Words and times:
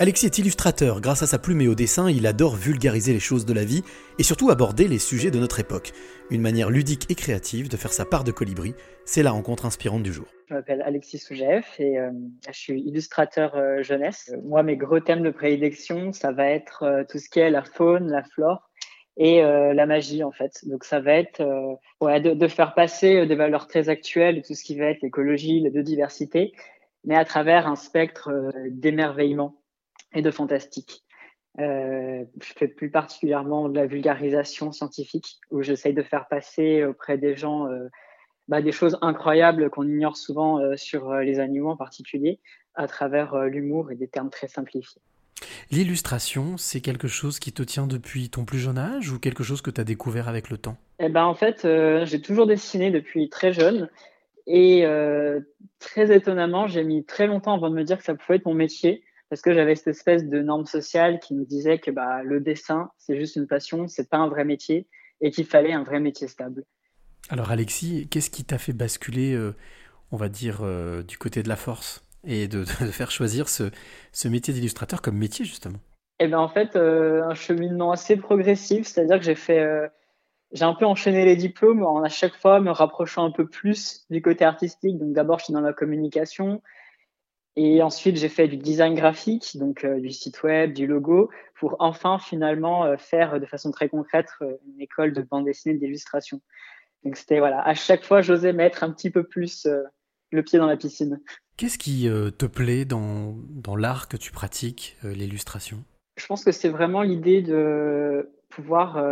Alexis 0.00 0.24
est 0.24 0.38
illustrateur. 0.38 1.02
Grâce 1.02 1.22
à 1.22 1.26
sa 1.26 1.38
plume 1.38 1.60
et 1.60 1.68
au 1.68 1.74
dessin, 1.74 2.08
il 2.08 2.26
adore 2.26 2.56
vulgariser 2.56 3.12
les 3.12 3.20
choses 3.20 3.44
de 3.44 3.52
la 3.52 3.66
vie 3.66 3.82
et 4.18 4.22
surtout 4.22 4.48
aborder 4.48 4.88
les 4.88 4.98
sujets 4.98 5.30
de 5.30 5.38
notre 5.38 5.60
époque. 5.60 5.92
Une 6.30 6.40
manière 6.40 6.70
ludique 6.70 7.04
et 7.10 7.14
créative 7.14 7.68
de 7.68 7.76
faire 7.76 7.92
sa 7.92 8.06
part 8.06 8.24
de 8.24 8.32
colibri, 8.32 8.72
c'est 9.04 9.22
la 9.22 9.30
rencontre 9.30 9.66
inspirante 9.66 10.02
du 10.02 10.10
jour. 10.10 10.24
Je 10.48 10.54
m'appelle 10.54 10.80
Alexis 10.86 11.18
Soujeff 11.18 11.78
et 11.78 11.98
euh, 11.98 12.12
je 12.50 12.58
suis 12.58 12.80
illustrateur 12.80 13.54
euh, 13.56 13.82
jeunesse. 13.82 14.32
Moi, 14.42 14.62
mes 14.62 14.78
gros 14.78 15.00
thèmes 15.00 15.22
de 15.22 15.28
prédilection, 15.28 16.14
ça 16.14 16.32
va 16.32 16.46
être 16.46 16.82
euh, 16.84 17.04
tout 17.06 17.18
ce 17.18 17.28
qui 17.28 17.40
est 17.40 17.50
la 17.50 17.62
faune, 17.62 18.10
la 18.10 18.22
flore 18.22 18.70
et 19.18 19.42
la 19.42 19.84
magie 19.84 20.24
en 20.24 20.32
fait. 20.32 20.60
Donc 20.62 20.84
ça 20.84 20.98
va 20.98 21.12
être 21.12 21.42
de, 22.00 22.48
faire 22.48 22.72
passer 22.72 23.26
des 23.26 23.34
valeurs 23.34 23.66
très 23.66 23.90
actuelles, 23.90 24.40
tout 24.46 24.54
ce 24.54 24.64
qui 24.64 24.78
va 24.78 24.86
être 24.86 25.02
l'écologie, 25.02 25.60
la 25.60 25.68
biodiversité, 25.68 26.52
mais 27.04 27.16
à 27.16 27.26
travers 27.26 27.66
un 27.66 27.76
spectre 27.76 28.30
d'émerveillement 28.70 29.59
et 30.14 30.22
de 30.22 30.30
fantastique. 30.30 31.04
Euh, 31.58 32.24
je 32.40 32.52
fais 32.56 32.68
plus 32.68 32.90
particulièrement 32.90 33.68
de 33.68 33.74
la 33.74 33.86
vulgarisation 33.86 34.72
scientifique, 34.72 35.38
où 35.50 35.62
j'essaye 35.62 35.94
de 35.94 36.02
faire 36.02 36.26
passer 36.28 36.84
auprès 36.84 37.18
des 37.18 37.36
gens 37.36 37.66
euh, 37.66 37.88
bah, 38.48 38.62
des 38.62 38.72
choses 38.72 38.98
incroyables 39.02 39.68
qu'on 39.70 39.86
ignore 39.86 40.16
souvent 40.16 40.60
euh, 40.60 40.76
sur 40.76 41.12
les 41.14 41.40
animaux 41.40 41.70
en 41.70 41.76
particulier, 41.76 42.38
à 42.74 42.86
travers 42.86 43.36
l'humour 43.46 43.90
et 43.90 43.96
des 43.96 44.06
termes 44.06 44.30
très 44.30 44.46
simplifiés. 44.46 45.02
L'illustration, 45.70 46.56
c'est 46.56 46.80
quelque 46.80 47.08
chose 47.08 47.38
qui 47.38 47.52
te 47.52 47.62
tient 47.62 47.86
depuis 47.86 48.28
ton 48.28 48.44
plus 48.44 48.58
jeune 48.58 48.78
âge 48.78 49.10
ou 49.10 49.18
quelque 49.18 49.42
chose 49.42 49.62
que 49.62 49.70
tu 49.70 49.80
as 49.80 49.84
découvert 49.84 50.28
avec 50.28 50.50
le 50.50 50.58
temps? 50.58 50.76
Eh 50.98 51.08
ben, 51.08 51.24
En 51.24 51.34
fait, 51.34 51.66
j'ai 52.04 52.20
toujours 52.20 52.46
dessiné 52.46 52.90
depuis 52.90 53.28
très 53.30 53.52
jeune. 53.52 53.88
Et 54.46 54.84
très 55.78 56.14
étonnamment, 56.14 56.66
j'ai 56.66 56.84
mis 56.84 57.04
très 57.04 57.26
longtemps 57.26 57.54
avant 57.54 57.70
de 57.70 57.74
me 57.74 57.84
dire 57.84 57.98
que 57.98 58.04
ça 58.04 58.14
pouvait 58.14 58.36
être 58.36 58.44
mon 58.44 58.54
métier 58.54 59.02
parce 59.30 59.42
que 59.42 59.54
j'avais 59.54 59.76
cette 59.76 59.86
espèce 59.86 60.24
de 60.24 60.42
norme 60.42 60.66
sociale 60.66 61.20
qui 61.20 61.34
me 61.34 61.44
disait 61.44 61.78
que 61.78 61.92
bah, 61.92 62.22
le 62.24 62.40
dessin, 62.40 62.90
c'est 62.98 63.16
juste 63.16 63.36
une 63.36 63.46
passion, 63.46 63.86
c'est 63.86 64.10
pas 64.10 64.18
un 64.18 64.28
vrai 64.28 64.44
métier 64.44 64.88
et 65.20 65.30
qu'il 65.30 65.46
fallait 65.46 65.72
un 65.72 65.84
vrai 65.84 66.00
métier 66.00 66.26
stable. 66.26 66.64
Alors 67.28 67.50
Alexis, 67.52 68.08
qu'est-ce 68.10 68.28
qui 68.28 68.44
t'a 68.44 68.58
fait 68.58 68.72
basculer, 68.72 69.32
euh, 69.34 69.54
on 70.10 70.16
va 70.16 70.28
dire, 70.28 70.60
euh, 70.62 71.02
du 71.04 71.16
côté 71.16 71.44
de 71.44 71.48
la 71.48 71.56
force 71.56 72.04
et 72.26 72.48
de, 72.48 72.60
de 72.60 72.90
faire 72.90 73.12
choisir 73.12 73.48
ce, 73.48 73.70
ce 74.12 74.26
métier 74.26 74.52
d'illustrateur 74.52 75.00
comme 75.00 75.16
métier 75.16 75.44
justement? 75.44 75.78
Eh 76.18 76.26
bien 76.26 76.40
en 76.40 76.48
fait, 76.48 76.74
euh, 76.74 77.22
un 77.22 77.34
cheminement 77.34 77.92
assez 77.92 78.16
progressif, 78.16 78.88
c'est-à-dire 78.88 79.18
que 79.18 79.24
j'ai 79.24 79.36
fait, 79.36 79.64
j'ai 80.52 80.64
un 80.64 80.74
peu 80.74 80.86
enchaîné 80.86 81.24
les 81.24 81.36
diplômes 81.36 81.84
en 81.84 82.02
à 82.02 82.08
chaque 82.08 82.34
fois 82.34 82.58
me 82.58 82.72
rapprochant 82.72 83.24
un 83.24 83.30
peu 83.30 83.46
plus 83.46 84.06
du 84.10 84.20
côté 84.20 84.44
artistique. 84.44 84.98
Donc 84.98 85.12
d'abord, 85.12 85.38
je 85.38 85.44
suis 85.44 85.54
dans 85.54 85.60
la 85.60 85.72
communication, 85.72 86.60
et 87.56 87.82
ensuite, 87.82 88.16
j'ai 88.16 88.28
fait 88.28 88.46
du 88.46 88.56
design 88.56 88.94
graphique, 88.94 89.56
donc 89.56 89.84
euh, 89.84 89.98
du 90.00 90.10
site 90.10 90.42
web, 90.42 90.72
du 90.72 90.86
logo, 90.86 91.30
pour 91.58 91.76
enfin 91.80 92.18
finalement 92.18 92.84
euh, 92.84 92.96
faire 92.96 93.40
de 93.40 93.46
façon 93.46 93.70
très 93.72 93.88
concrète 93.88 94.28
euh, 94.42 94.56
une 94.68 94.80
école 94.80 95.12
de 95.12 95.22
bande 95.22 95.44
dessinée 95.44 95.74
d'illustration. 95.74 96.40
Donc 97.04 97.16
c'était 97.16 97.40
voilà, 97.40 97.60
à 97.66 97.74
chaque 97.74 98.04
fois, 98.04 98.22
j'osais 98.22 98.52
mettre 98.52 98.84
un 98.84 98.90
petit 98.92 99.10
peu 99.10 99.24
plus 99.24 99.66
le 100.32 100.42
pied 100.42 100.58
dans 100.58 100.66
la 100.66 100.76
piscine. 100.76 101.20
Qu'est-ce 101.56 101.78
qui 101.78 102.02
te 102.36 102.44
plaît 102.44 102.84
dans, 102.84 103.34
dans 103.48 103.74
l'art 103.74 104.06
que 104.06 104.18
tu 104.18 104.32
pratiques, 104.32 104.98
l'illustration? 105.02 105.82
Je 106.18 106.26
pense 106.26 106.44
que 106.44 106.52
c'est 106.52 106.68
vraiment 106.68 107.00
l'idée 107.00 107.40
de 107.40 108.30
pouvoir 108.50 109.02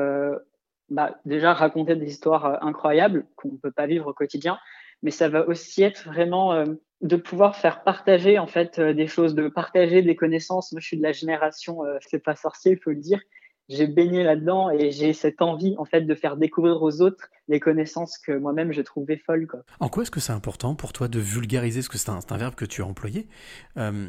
bah, 0.90 1.18
déjà 1.24 1.54
raconter 1.54 1.96
des 1.96 2.10
histoires 2.10 2.62
incroyables 2.62 3.24
qu'on 3.36 3.52
ne 3.52 3.56
peut 3.56 3.72
pas 3.72 3.86
vivre 3.86 4.08
au 4.08 4.12
quotidien, 4.12 4.58
mais 5.02 5.10
ça 5.10 5.30
va 5.30 5.48
aussi 5.48 5.82
être 5.82 6.04
vraiment 6.04 6.62
de 7.00 7.16
pouvoir 7.16 7.56
faire 7.56 7.84
partager 7.84 8.38
en 8.38 8.46
fait 8.46 8.78
euh, 8.78 8.92
des 8.92 9.06
choses, 9.06 9.34
de 9.34 9.48
partager 9.48 10.02
des 10.02 10.16
connaissances. 10.16 10.72
Moi, 10.72 10.80
je 10.80 10.86
suis 10.86 10.96
de 10.96 11.02
la 11.02 11.12
génération, 11.12 11.84
euh, 11.84 11.98
c'est 12.00 12.22
pas 12.22 12.34
sorcier, 12.34 12.72
il 12.72 12.78
faut 12.78 12.90
le 12.90 12.96
dire. 12.96 13.20
J'ai 13.68 13.86
baigné 13.86 14.24
là-dedans 14.24 14.70
et 14.70 14.90
j'ai 14.90 15.12
cette 15.12 15.42
envie 15.42 15.74
en 15.76 15.84
fait 15.84 16.00
de 16.00 16.14
faire 16.14 16.38
découvrir 16.38 16.82
aux 16.82 17.02
autres 17.02 17.28
les 17.48 17.60
connaissances 17.60 18.16
que 18.16 18.32
moi-même 18.32 18.72
je 18.72 18.80
trouvais 18.80 19.18
folles. 19.18 19.46
Quoi. 19.46 19.60
En 19.78 19.90
quoi 19.90 20.04
est-ce 20.04 20.10
que 20.10 20.20
c'est 20.20 20.32
important 20.32 20.74
pour 20.74 20.94
toi 20.94 21.06
de 21.06 21.18
vulgariser? 21.18 21.82
Ce 21.82 21.90
que 21.90 21.98
c'est 21.98 22.08
un, 22.08 22.18
un, 22.28 22.36
verbe 22.38 22.54
que 22.54 22.64
tu 22.64 22.80
as 22.80 22.86
employé 22.86 23.28
euh, 23.76 24.08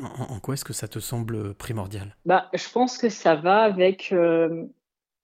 en, 0.00 0.34
en, 0.34 0.38
quoi 0.38 0.54
est-ce 0.54 0.64
que 0.64 0.72
ça 0.72 0.86
te 0.86 1.00
semble 1.00 1.54
primordial? 1.54 2.16
Bah, 2.24 2.48
je 2.54 2.70
pense 2.70 2.98
que 2.98 3.08
ça 3.08 3.34
va 3.34 3.62
avec 3.62 4.12
euh, 4.12 4.66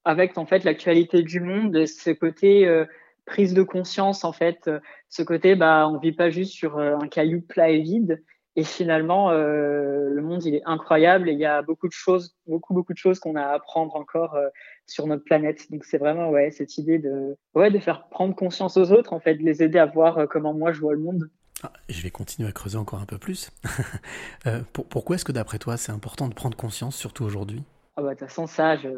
avec 0.03 0.37
en 0.37 0.45
fait 0.45 0.65
l'actualité 0.65 1.23
du 1.23 1.39
monde, 1.39 1.85
ce 1.85 2.09
côté 2.11 2.85
prise 3.27 3.53
de 3.53 3.61
conscience 3.61 4.23
en 4.23 4.31
fait 4.31 4.67
euh, 4.67 4.79
ce 5.09 5.21
côté 5.21 5.55
bah 5.55 5.87
on 5.87 5.99
vit 5.99 6.13
pas 6.13 6.31
juste 6.31 6.53
sur 6.53 6.79
euh, 6.79 6.95
un 6.95 7.07
caillou 7.07 7.41
plat 7.41 7.69
et 7.69 7.81
vide. 7.81 8.23
Et 8.57 8.63
finalement 8.63 9.29
euh, 9.29 10.09
le 10.09 10.21
monde 10.23 10.43
il 10.43 10.55
est 10.55 10.63
incroyable 10.65 11.29
et 11.29 11.33
il 11.33 11.37
y 11.37 11.45
a 11.45 11.61
beaucoup 11.61 11.87
de 11.87 11.93
choses 11.93 12.35
beaucoup 12.47 12.73
beaucoup 12.73 12.91
de 12.91 12.97
choses 12.97 13.19
qu'on 13.19 13.35
a 13.35 13.43
à 13.43 13.53
apprendre 13.53 13.95
encore 13.95 14.33
euh, 14.33 14.47
sur 14.87 15.05
notre 15.05 15.23
planète. 15.23 15.71
Donc 15.71 15.85
c'est 15.85 15.99
vraiment 15.99 16.31
ouais 16.31 16.49
cette 16.49 16.79
idée 16.79 16.97
de 16.97 17.37
ouais 17.53 17.69
de 17.69 17.77
faire 17.77 18.07
prendre 18.09 18.35
conscience 18.35 18.75
aux 18.75 18.91
autres 18.91 19.13
en 19.13 19.19
fait 19.19 19.35
de 19.35 19.43
les 19.43 19.61
aider 19.61 19.77
à 19.77 19.85
voir 19.85 20.17
euh, 20.17 20.25
comment 20.25 20.55
moi 20.55 20.73
je 20.73 20.81
vois 20.81 20.93
le 20.93 20.99
monde. 20.99 21.29
Ah, 21.61 21.71
je 21.87 22.01
vais 22.01 22.09
continuer 22.09 22.49
à 22.49 22.51
creuser 22.51 22.79
encore 22.79 22.99
un 22.99 23.05
peu 23.05 23.19
plus. 23.19 23.51
Pour, 24.73 24.85
pourquoi 24.87 25.17
est-ce 25.17 25.25
que 25.25 25.31
d'après 25.31 25.59
toi 25.59 25.77
c'est 25.77 25.91
important 25.91 26.27
de 26.27 26.33
prendre 26.33 26.57
conscience 26.57 26.95
surtout 26.95 27.25
aujourd'hui? 27.25 27.61
Ah 27.95 28.01
bah 28.01 28.15
de 28.15 28.19
toute 28.19 28.27
façon 28.27 28.47
ça 28.47 28.75
je 28.75 28.89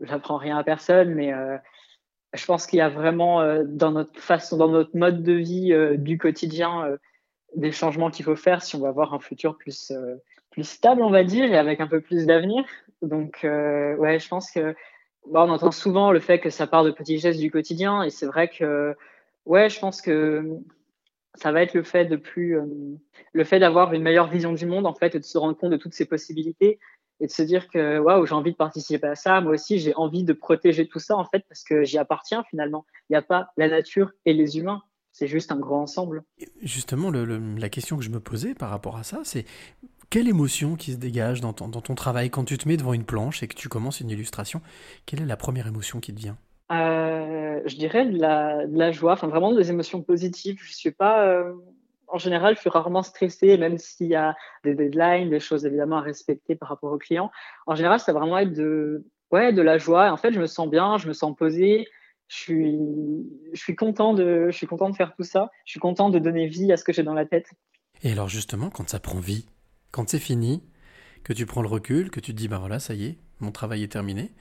j'apprends 0.00 0.38
rien 0.38 0.56
à 0.56 0.64
personne 0.64 1.14
mais 1.14 1.34
je 2.34 2.44
pense 2.46 2.66
qu'il 2.66 2.78
y 2.78 2.82
a 2.82 2.88
vraiment 2.88 3.40
euh, 3.40 3.64
dans 3.66 3.92
notre 3.92 4.18
façon, 4.20 4.56
dans 4.56 4.68
notre 4.68 4.96
mode 4.96 5.22
de 5.22 5.32
vie 5.32 5.72
euh, 5.72 5.96
du 5.96 6.18
quotidien, 6.18 6.84
euh, 6.84 6.96
des 7.56 7.72
changements 7.72 8.10
qu'il 8.10 8.24
faut 8.24 8.36
faire 8.36 8.62
si 8.62 8.76
on 8.76 8.80
va 8.80 8.88
avoir 8.88 9.14
un 9.14 9.20
futur 9.20 9.56
plus 9.56 9.90
euh, 9.90 10.16
plus 10.50 10.64
stable, 10.64 11.02
on 11.02 11.10
va 11.10 11.24
dire, 11.24 11.52
et 11.52 11.58
avec 11.58 11.80
un 11.80 11.86
peu 11.86 12.00
plus 12.00 12.26
d'avenir. 12.26 12.64
Donc, 13.00 13.40
euh, 13.44 13.96
ouais, 13.96 14.18
je 14.18 14.28
pense 14.28 14.50
que 14.50 14.74
bah, 15.30 15.44
on 15.44 15.50
entend 15.50 15.70
souvent 15.70 16.12
le 16.12 16.20
fait 16.20 16.38
que 16.38 16.50
ça 16.50 16.66
part 16.66 16.84
de 16.84 16.90
petits 16.90 17.18
gestes 17.18 17.40
du 17.40 17.50
quotidien, 17.50 18.02
et 18.02 18.10
c'est 18.10 18.26
vrai 18.26 18.48
que, 18.48 18.94
ouais, 19.46 19.68
je 19.70 19.80
pense 19.80 20.02
que 20.02 20.58
ça 21.34 21.52
va 21.52 21.62
être 21.62 21.74
le 21.74 21.82
fait 21.82 22.04
de 22.04 22.16
plus, 22.16 22.58
euh, 22.58 22.66
le 23.32 23.44
fait 23.44 23.58
d'avoir 23.58 23.92
une 23.94 24.02
meilleure 24.02 24.28
vision 24.28 24.52
du 24.52 24.66
monde 24.66 24.86
en 24.86 24.94
fait, 24.94 25.14
et 25.14 25.18
de 25.18 25.24
se 25.24 25.38
rendre 25.38 25.56
compte 25.56 25.72
de 25.72 25.78
toutes 25.78 25.94
ces 25.94 26.06
possibilités 26.06 26.78
et 27.20 27.26
de 27.26 27.32
se 27.32 27.42
dire 27.42 27.68
que 27.68 27.98
waouh, 27.98 28.26
j'ai 28.26 28.34
envie 28.34 28.52
de 28.52 28.56
participer 28.56 29.06
à 29.06 29.14
ça. 29.14 29.40
Moi 29.40 29.52
aussi, 29.52 29.78
j'ai 29.78 29.94
envie 29.94 30.24
de 30.24 30.32
protéger 30.32 30.86
tout 30.86 30.98
ça 30.98 31.16
en 31.16 31.24
fait 31.24 31.44
parce 31.48 31.62
que 31.62 31.84
j'y 31.84 31.98
appartiens 31.98 32.44
finalement. 32.50 32.84
Il 33.08 33.12
n'y 33.12 33.16
a 33.16 33.22
pas 33.22 33.48
la 33.56 33.68
nature 33.68 34.12
et 34.24 34.32
les 34.32 34.58
humains. 34.58 34.82
C'est 35.12 35.26
juste 35.26 35.52
un 35.52 35.58
grand 35.58 35.82
ensemble. 35.82 36.24
Justement, 36.62 37.10
le, 37.10 37.24
le, 37.24 37.38
la 37.56 37.68
question 37.68 37.98
que 37.98 38.02
je 38.02 38.10
me 38.10 38.18
posais 38.18 38.54
par 38.54 38.70
rapport 38.70 38.96
à 38.96 39.02
ça, 39.02 39.20
c'est 39.24 39.44
quelle 40.12 40.28
émotion 40.28 40.76
qui 40.76 40.92
se 40.92 40.98
dégage 40.98 41.40
dans 41.40 41.52
ton, 41.52 41.68
dans 41.68 41.80
ton, 41.80 41.94
travail 41.94 42.28
quand 42.28 42.44
tu 42.44 42.58
te 42.58 42.68
mets 42.68 42.76
devant 42.76 42.92
une 42.92 43.04
planche 43.04 43.42
et 43.42 43.48
que 43.48 43.54
tu 43.54 43.70
commences 43.70 44.00
une 44.00 44.10
illustration 44.10 44.60
Quelle 45.06 45.22
est 45.22 45.26
la 45.26 45.38
première 45.38 45.66
émotion 45.66 46.00
qui 46.00 46.14
te 46.14 46.20
vient? 46.20 46.36
Euh, 46.70 47.60
Je 47.64 47.76
dirais 47.76 48.04
de 48.04 48.18
la, 48.18 48.66
de 48.66 48.76
la, 48.76 48.92
joie, 48.92 49.12
enfin 49.12 49.28
vraiment 49.28 49.54
des 49.54 49.70
émotions 49.70 50.02
positives. 50.02 50.58
Je 50.62 50.74
suis 50.74 50.90
pas, 50.90 51.26
euh, 51.26 51.54
en 52.12 52.18
général, 52.18 52.54
je 52.54 52.60
suis 52.60 52.70
rarement 52.70 53.02
stressé, 53.02 53.56
même 53.56 53.78
s'il 53.78 54.08
y 54.08 54.14
a 54.14 54.36
des 54.64 54.74
deadlines, 54.74 55.30
des 55.30 55.40
choses 55.40 55.64
évidemment 55.64 55.96
à 55.96 56.02
respecter 56.02 56.54
par 56.54 56.68
rapport 56.68 56.92
aux 56.92 56.98
clients. 56.98 57.30
En 57.66 57.74
général, 57.74 57.98
ça 58.00 58.12
va 58.12 58.20
vraiment 58.20 58.38
être 58.38 58.52
de, 58.52 59.06
ouais, 59.30 59.52
de 59.52 59.62
la 59.62 59.78
joie. 59.78 60.12
En 60.12 60.18
fait, 60.18 60.32
je 60.32 60.38
me 60.38 60.46
sens 60.46 60.68
bien, 60.68 60.98
je 60.98 61.08
me 61.08 61.14
sens 61.14 61.34
posé. 61.34 61.88
Je 62.28 62.36
suis, 62.36 62.78
je 63.52 63.60
suis 63.60 63.74
content 63.74 64.12
de, 64.12 64.48
je 64.50 64.56
suis 64.56 64.66
de 64.66 64.96
faire 64.96 65.14
tout 65.16 65.24
ça. 65.24 65.50
Je 65.64 65.72
suis 65.72 65.80
content 65.80 66.10
de 66.10 66.18
donner 66.18 66.46
vie 66.46 66.70
à 66.70 66.76
ce 66.76 66.84
que 66.84 66.92
j'ai 66.92 67.02
dans 67.02 67.14
la 67.14 67.24
tête. 67.24 67.50
Et 68.02 68.12
alors 68.12 68.28
justement, 68.28 68.68
quand 68.68 68.88
ça 68.88 69.00
prend 69.00 69.18
vie, 69.18 69.46
quand 69.90 70.08
c'est 70.10 70.18
fini, 70.18 70.62
que 71.24 71.32
tu 71.32 71.46
prends 71.46 71.62
le 71.62 71.68
recul, 71.68 72.10
que 72.10 72.20
tu 72.20 72.32
te 72.32 72.36
dis 72.36 72.48
bah 72.48 72.58
voilà, 72.58 72.78
ça 72.78 72.94
y 72.94 73.06
est, 73.06 73.18
mon 73.40 73.52
travail 73.52 73.82
est 73.82 73.92
terminé. 73.92 74.32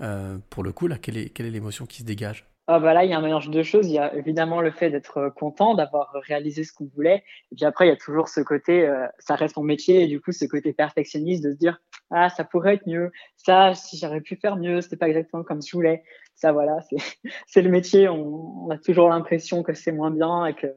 Euh, 0.00 0.38
pour 0.50 0.62
le 0.62 0.72
coup, 0.72 0.88
là, 0.88 0.98
quelle 0.98 1.16
est, 1.16 1.28
quelle 1.30 1.46
est 1.46 1.50
l'émotion 1.50 1.86
qui 1.86 1.98
se 1.98 2.04
dégage? 2.04 2.51
Ah 2.68 2.78
bah 2.78 2.94
là, 2.94 3.04
il 3.04 3.10
y 3.10 3.12
a 3.12 3.18
un 3.18 3.22
mélange 3.22 3.50
de 3.50 3.62
choses. 3.62 3.88
Il 3.88 3.94
y 3.94 3.98
a 3.98 4.14
évidemment 4.14 4.60
le 4.60 4.70
fait 4.70 4.90
d'être 4.90 5.18
euh, 5.18 5.30
content, 5.30 5.74
d'avoir 5.74 6.12
réalisé 6.26 6.62
ce 6.62 6.72
qu'on 6.72 6.88
voulait. 6.94 7.24
Et 7.50 7.56
puis 7.56 7.64
après, 7.64 7.86
il 7.86 7.88
y 7.88 7.92
a 7.92 7.96
toujours 7.96 8.28
ce 8.28 8.40
côté, 8.40 8.86
euh, 8.86 9.06
ça 9.18 9.34
reste 9.34 9.56
mon 9.56 9.64
métier, 9.64 10.02
et 10.02 10.06
du 10.06 10.20
coup, 10.20 10.30
ce 10.32 10.44
côté 10.44 10.72
perfectionniste 10.72 11.42
de 11.42 11.50
se 11.50 11.56
dire, 11.56 11.80
ah, 12.10 12.28
ça 12.30 12.44
pourrait 12.44 12.74
être 12.74 12.86
mieux. 12.86 13.10
Ça, 13.36 13.74
si 13.74 13.98
j'aurais 13.98 14.20
pu 14.20 14.36
faire 14.36 14.56
mieux, 14.56 14.80
c'était 14.80 14.96
pas 14.96 15.08
exactement 15.08 15.42
comme 15.42 15.60
je 15.60 15.72
voulais. 15.72 16.04
Ça, 16.34 16.52
voilà, 16.52 16.78
c'est 17.46 17.62
le 17.62 17.70
métier. 17.70 18.08
On, 18.08 18.66
on 18.66 18.70
a 18.70 18.78
toujours 18.78 19.08
l'impression 19.08 19.62
que 19.62 19.74
c'est 19.74 19.92
moins 19.92 20.10
bien 20.10 20.46
et 20.46 20.54
que 20.54 20.68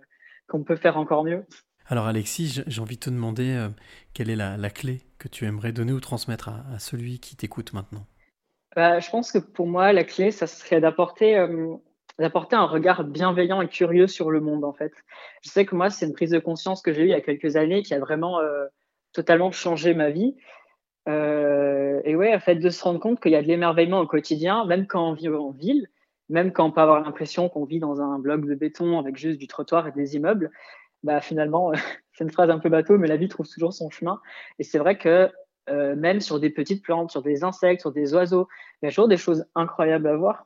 qu'on 0.48 0.64
peut 0.64 0.76
faire 0.76 0.98
encore 0.98 1.24
mieux. 1.24 1.46
Alors 1.88 2.06
Alexis, 2.06 2.62
j'ai 2.66 2.82
envie 2.82 2.96
de 2.96 3.02
te 3.02 3.10
demander 3.10 3.52
euh, 3.52 3.70
quelle 4.14 4.30
est 4.30 4.36
la, 4.36 4.58
la, 4.58 4.70
clé 4.70 5.02
que 5.20 5.28
tu 5.28 5.46
aimerais 5.46 5.72
donner 5.72 5.92
ou 5.92 6.00
transmettre 6.00 6.50
à, 6.50 6.66
à 6.74 6.80
celui 6.80 7.20
qui 7.20 7.36
t'écoute 7.36 7.74
maintenant? 7.74 8.06
Bah, 8.76 9.00
Je 9.00 9.10
pense 9.10 9.32
que 9.32 9.40
pour 9.40 9.68
moi, 9.68 9.94
la 9.94 10.04
clé, 10.04 10.32
ça 10.32 10.48
serait 10.48 10.82
d'apporter 10.82 11.38
euh, 11.38 11.76
d'apporter 12.20 12.56
un 12.56 12.66
regard 12.66 13.04
bienveillant 13.04 13.62
et 13.62 13.68
curieux 13.68 14.08
sur 14.08 14.32
le 14.32 14.40
monde, 14.40 14.64
en 14.64 14.74
fait. 14.74 14.94
Je 15.42 15.50
sais 15.50 15.66
que 15.66 15.76
moi, 15.76 15.90
c'est 15.90 16.06
une 16.06 16.14
prise 16.14 16.32
de 16.32 16.40
conscience 16.40 16.82
que 16.82 16.94
j'ai 16.94 17.04
eue 17.04 17.08
il 17.08 17.12
y 17.12 17.14
a 17.14 17.22
quelques 17.22 17.56
années 17.56 17.84
qui 17.84 17.94
a 17.94 18.00
vraiment 18.00 18.40
euh, 18.40 18.66
totalement 19.14 19.52
changé 19.52 19.94
ma 19.94 20.10
vie. 20.12 20.36
Euh, 21.08 22.02
et 22.04 22.16
ouais, 22.16 22.34
en 22.34 22.40
fait, 22.40 22.56
de 22.56 22.70
se 22.70 22.84
rendre 22.84 23.00
compte 23.00 23.20
qu'il 23.20 23.32
y 23.32 23.36
a 23.36 23.42
de 23.42 23.48
l'émerveillement 23.48 24.00
au 24.00 24.08
quotidien, 24.08 24.66
même 24.66 24.88
quand 24.88 25.10
on 25.10 25.14
vit 25.14 25.30
en 25.30 25.52
ville, 25.52 25.88
même 26.30 26.52
quand 26.52 26.66
on 26.66 26.72
peut 26.72 26.82
avoir 26.82 27.02
l'impression 27.02 27.50
qu'on 27.50 27.66
vit 27.66 27.80
dans 27.80 28.02
un 28.02 28.18
bloc 28.18 28.46
de 28.46 28.56
béton 28.56 28.98
avec 29.00 29.18
juste 29.18 29.40
du 29.40 29.48
trottoir 29.48 29.88
et 29.88 29.92
des 29.92 30.16
immeubles, 30.16 30.52
bah 31.04 31.22
finalement, 31.22 31.72
c'est 32.14 32.24
une 32.24 32.32
phrase 32.32 32.50
un 32.50 32.60
peu 32.60 32.70
bateau, 32.70 32.98
mais 32.98 33.08
la 33.08 33.18
vie 33.18 33.28
trouve 33.28 33.48
toujours 33.48 33.74
son 33.74 33.90
chemin. 33.90 34.22
Et 34.58 34.64
c'est 34.64 34.80
vrai 34.80 34.98
que 34.98 35.30
même 35.70 36.22
sur 36.22 36.40
des 36.40 36.50
petites 36.50 36.84
plantes, 36.84 37.12
sur 37.12 37.22
des 37.22 37.44
insectes, 37.44 37.82
sur 37.82 37.92
des 37.92 38.14
oiseaux. 38.14 38.48
Il 38.82 38.86
y 38.86 38.88
a 38.88 38.92
toujours 38.92 39.08
des 39.08 39.18
choses 39.18 39.46
incroyables 39.56 40.08
à 40.08 40.16
voir. 40.16 40.46